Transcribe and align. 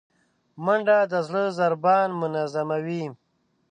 منډه 0.63 0.97
د 1.11 1.13
زړه 1.27 1.43
ضربان 1.59 2.09
منظموي 2.21 3.03